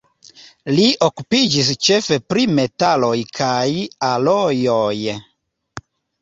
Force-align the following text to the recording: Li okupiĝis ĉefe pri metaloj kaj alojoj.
Li 0.77 0.85
okupiĝis 1.07 1.69
ĉefe 1.87 2.17
pri 2.33 2.45
metaloj 2.61 3.13
kaj 3.41 3.61
alojoj. 4.09 5.15